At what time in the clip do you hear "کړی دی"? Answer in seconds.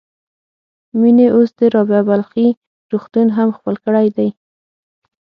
3.85-4.29